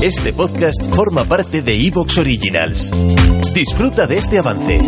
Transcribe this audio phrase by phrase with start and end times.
[0.00, 2.92] Este podcast forma parte de Evox Originals.
[3.52, 4.80] Disfruta de este avance.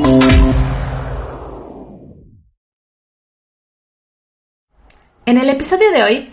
[5.26, 6.33] En el episodio de hoy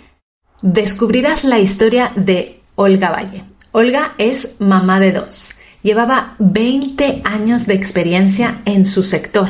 [0.62, 3.46] descubrirás la historia de Olga Valle.
[3.72, 5.56] Olga es mamá de dos.
[5.82, 9.50] Llevaba 20 años de experiencia en su sector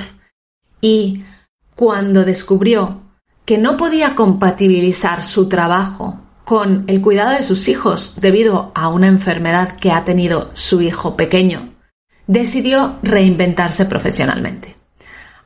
[0.79, 1.25] y
[1.75, 3.01] cuando descubrió
[3.43, 9.07] que no podía compatibilizar su trabajo con el cuidado de sus hijos debido a una
[9.07, 11.73] enfermedad que ha tenido su hijo pequeño,
[12.25, 14.77] decidió reinventarse profesionalmente.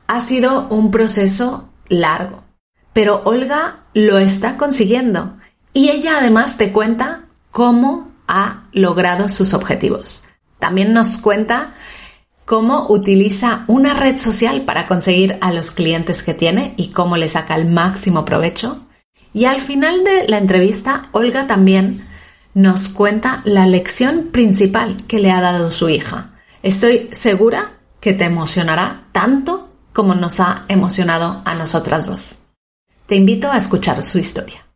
[0.06, 2.44] Ha sido un proceso largo,
[2.92, 5.38] pero Olga lo está consiguiendo
[5.72, 10.22] y ella además te cuenta cómo ha logrado sus objetivos.
[10.60, 11.74] También nos cuenta
[12.44, 17.28] cómo utiliza una red social para conseguir a los clientes que tiene y cómo le
[17.28, 18.86] saca el máximo provecho
[19.34, 22.06] y al final de la entrevista, Olga también
[22.54, 26.32] nos cuenta la lección principal que le ha dado su hija.
[26.62, 32.42] Estoy segura que te emocionará tanto como nos ha emocionado a nosotras dos.
[33.06, 34.66] Te invito a escuchar su historia.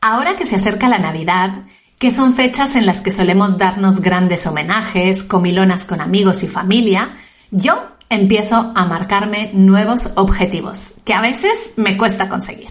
[0.00, 1.64] Ahora que se acerca la Navidad,
[1.98, 7.16] que son fechas en las que solemos darnos grandes homenajes, comilonas con amigos y familia,
[7.50, 12.70] yo empiezo a marcarme nuevos objetivos, que a veces me cuesta conseguir.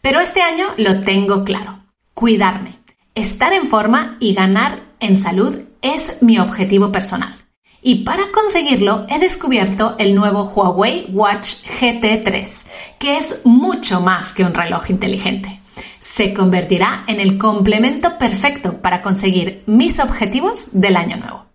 [0.00, 1.78] Pero este año lo tengo claro.
[2.14, 2.78] Cuidarme,
[3.14, 7.34] estar en forma y ganar en salud es mi objetivo personal.
[7.82, 12.66] Y para conseguirlo he descubierto el nuevo Huawei Watch GT3,
[12.98, 15.60] que es mucho más que un reloj inteligente.
[15.98, 21.51] Se convertirá en el complemento perfecto para conseguir mis objetivos del año nuevo.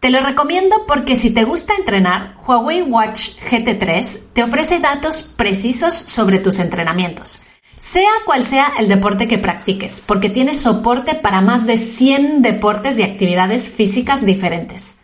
[0.00, 5.94] Te lo recomiendo porque si te gusta entrenar, Huawei Watch GT3 te ofrece datos precisos
[5.94, 7.42] sobre tus entrenamientos,
[7.78, 12.98] sea cual sea el deporte que practiques, porque tiene soporte para más de 100 deportes
[12.98, 14.96] y actividades físicas diferentes.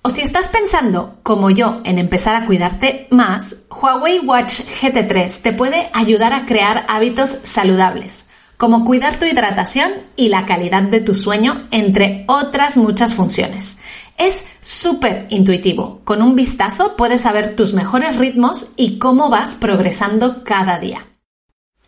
[0.00, 5.52] O si estás pensando, como yo, en empezar a cuidarte más, Huawei Watch GT3 te
[5.52, 8.27] puede ayudar a crear hábitos saludables
[8.58, 13.78] como cuidar tu hidratación y la calidad de tu sueño, entre otras muchas funciones.
[14.18, 16.00] Es súper intuitivo.
[16.04, 21.06] Con un vistazo puedes saber tus mejores ritmos y cómo vas progresando cada día.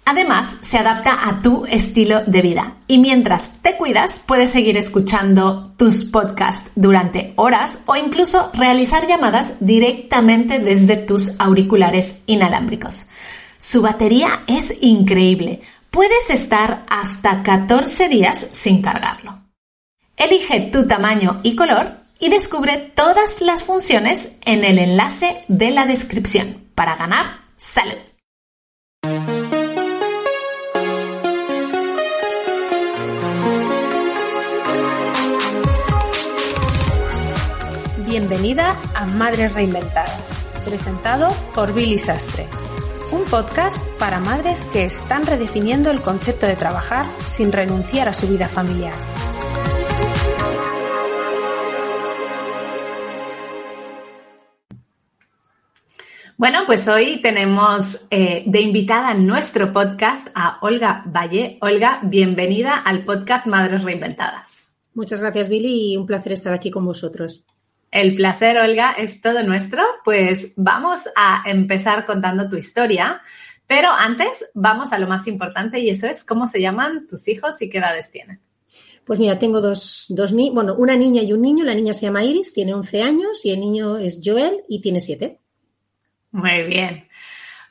[0.05, 5.73] Además, se adapta a tu estilo de vida y mientras te cuidas puedes seguir escuchando
[5.77, 13.07] tus podcasts durante horas o incluso realizar llamadas directamente desde tus auriculares inalámbricos.
[13.59, 19.43] Su batería es increíble puedes estar hasta 14 días sin cargarlo.
[20.17, 25.87] Elige tu tamaño y color y descubre todas las funciones en el enlace de la
[25.87, 27.97] descripción para ganar salud.
[38.07, 40.21] Bienvenida a Madres Reinventadas,
[40.65, 42.49] presentado por Billy Sastre
[43.12, 48.28] un podcast para madres que están redefiniendo el concepto de trabajar sin renunciar a su
[48.28, 48.94] vida familiar.
[56.37, 61.59] Bueno, pues hoy tenemos eh, de invitada en nuestro podcast a Olga Valle.
[61.60, 64.62] Olga, bienvenida al podcast Madres Reinventadas.
[64.94, 67.44] Muchas gracias, Billy, y un placer estar aquí con vosotros.
[67.91, 69.83] El placer, Olga, es todo nuestro.
[70.05, 73.21] Pues vamos a empezar contando tu historia,
[73.67, 77.61] pero antes vamos a lo más importante y eso es cómo se llaman tus hijos
[77.62, 78.41] y qué edades tienen.
[79.05, 81.65] Pues mira, tengo dos, dos bueno, una niña y un niño.
[81.65, 85.01] La niña se llama Iris, tiene 11 años y el niño es Joel y tiene
[85.01, 85.41] 7.
[86.33, 87.09] Muy bien.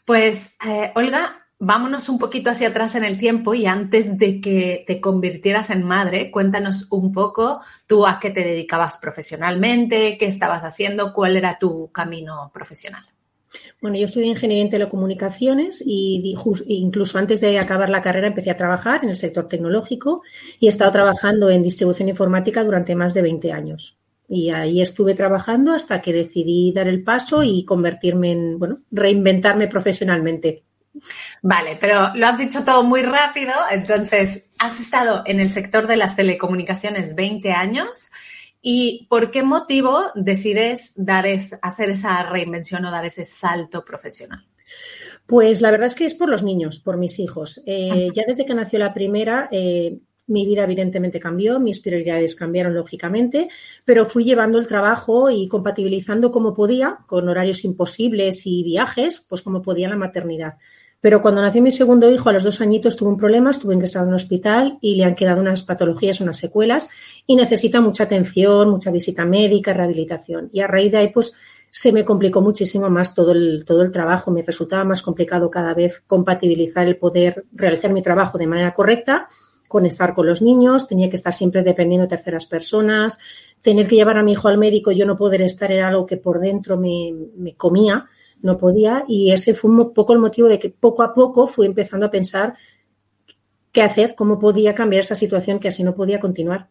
[0.04, 4.86] Pues, eh, Olga, vámonos un poquito hacia atrás en el tiempo y antes de que
[4.88, 10.64] te convirtieras en madre, cuéntanos un poco tú a qué te dedicabas profesionalmente, qué estabas
[10.64, 13.06] haciendo, cuál era tu camino profesional.
[13.82, 16.36] Bueno, yo estudié ingeniería en telecomunicaciones y
[16.68, 20.22] incluso antes de acabar la carrera empecé a trabajar en el sector tecnológico
[20.60, 23.98] y he estado trabajando en distribución informática durante más de 20 años.
[24.28, 29.68] Y ahí estuve trabajando hasta que decidí dar el paso y convertirme en, bueno, reinventarme
[29.68, 30.64] profesionalmente.
[31.42, 35.98] Vale, pero lo has dicho todo muy rápido, entonces has estado en el sector de
[35.98, 38.12] las telecomunicaciones 20 años
[38.62, 41.26] y ¿por qué motivo decides dar
[41.62, 44.46] hacer esa reinvención o dar ese salto profesional?
[45.26, 47.62] Pues la verdad es que es por los niños, por mis hijos.
[47.66, 50.00] Eh, ya desde que nació la primera, eh,
[50.30, 53.50] mi vida evidentemente cambió, mis prioridades cambiaron lógicamente,
[53.86, 59.42] pero fui llevando el trabajo y compatibilizando como podía, con horarios imposibles y viajes, pues
[59.42, 60.58] como podía la maternidad.
[61.02, 64.06] Pero cuando nació mi segundo hijo, a los dos añitos, tuvo un problema, estuvo ingresado
[64.06, 66.90] en un hospital y le han quedado unas patologías, unas secuelas
[67.26, 70.50] y necesita mucha atención, mucha visita médica, rehabilitación.
[70.52, 71.34] Y a raíz de ahí, pues,
[71.72, 74.32] se me complicó muchísimo más todo el, todo el trabajo.
[74.32, 79.28] Me resultaba más complicado cada vez compatibilizar el poder realizar mi trabajo de manera correcta
[79.70, 83.20] con estar con los niños, tenía que estar siempre dependiendo de terceras personas,
[83.62, 86.08] tener que llevar a mi hijo al médico y yo no poder estar era algo
[86.08, 88.10] que por dentro me, me comía,
[88.42, 91.66] no podía y ese fue un poco el motivo de que poco a poco fui
[91.66, 92.56] empezando a pensar
[93.72, 96.70] qué hacer, cómo podía cambiar esa situación que así no podía continuar.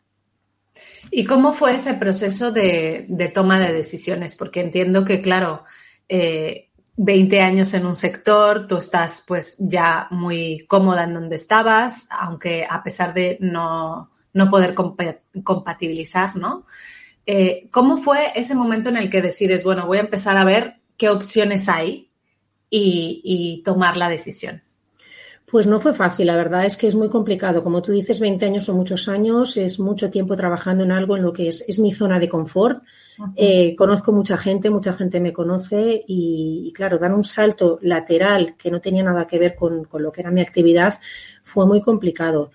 [1.11, 4.35] ¿Y cómo fue ese proceso de, toma de decisiones?
[4.35, 5.65] Porque entiendo que, claro,
[6.09, 12.09] 20 eh, años en un sector, tú estás pues ya muy cómoda en donde estabas,
[12.11, 14.11] aunque a pesar de no,
[14.51, 16.67] poder compatibilizar, ¿no?
[17.25, 20.78] Eh, ¿Cómo fue ese momento en el que decides, bueno, voy a empezar a ver
[20.99, 22.11] qué opciones hay
[22.71, 24.63] y tomar la decisión?
[25.51, 27.65] Pues no fue fácil, la verdad es que es muy complicado.
[27.65, 31.23] Como tú dices, 20 años son muchos años, es mucho tiempo trabajando en algo en
[31.23, 32.83] lo que es, es mi zona de confort.
[33.35, 38.71] Eh, conozco mucha gente, mucha gente me conoce y, claro, dar un salto lateral que
[38.71, 41.01] no tenía nada que ver con, lo que era mi actividad
[41.45, 42.51] fue muy complicado.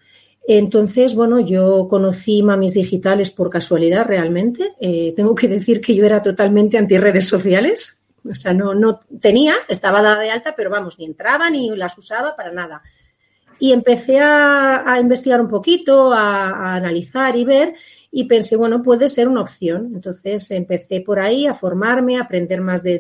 [0.48, 4.74] Entonces, bueno, yo conocí Mamis Digitales por casualidad realmente.
[4.80, 8.03] Eh, tengo que decir que yo era totalmente anti redes sociales.
[8.30, 11.98] O sea, no, no tenía, estaba dada de alta, pero vamos, ni entraba ni las
[11.98, 12.82] usaba para nada.
[13.60, 17.74] Y empecé a, investigar un poquito, a, analizar y ver,
[18.12, 19.92] y pensé, bueno, puede ser una opción.
[19.94, 23.00] Entonces empecé por ahí a formarme, a aprender más de,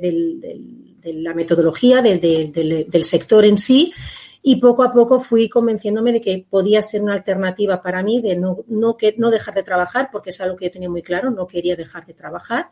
[1.03, 3.93] la metodología, del sector en sí,
[4.41, 8.35] y poco a poco fui convenciéndome de que podía ser una alternativa para mí de
[8.35, 11.31] no, no, que, no dejar de trabajar, porque es algo que yo tenía muy claro,
[11.31, 12.69] no quería dejar de trabajar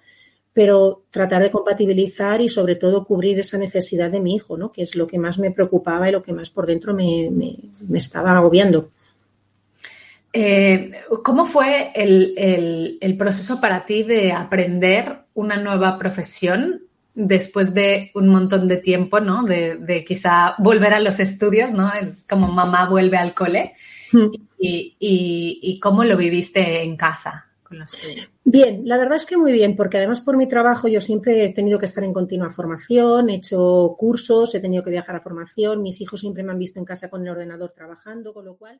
[0.53, 4.71] pero tratar de compatibilizar y sobre todo cubrir esa necesidad de mi hijo, ¿no?
[4.71, 7.29] que es lo que más me preocupaba y lo que más por dentro me,
[7.93, 8.91] estaba agobiando.
[10.33, 10.91] Eh,
[11.23, 16.81] ¿Cómo fue el, proceso para ti de aprender una nueva profesión
[17.13, 19.43] después de un montón de tiempo, ¿no?
[19.43, 21.93] De, quizá volver a los estudios, ¿no?
[21.93, 23.73] Es como mamá vuelve al cole.
[24.13, 24.27] Mm.
[24.59, 24.97] y,
[25.61, 27.50] y, cómo lo viviste en casa?
[28.43, 31.53] Bien, la verdad es que muy bien, porque además por mi trabajo yo siempre he
[31.53, 35.81] tenido que estar en continua formación, he hecho cursos, he tenido que viajar a formación,
[35.81, 38.79] mis hijos siempre me han visto en casa con el ordenador trabajando, con lo cual.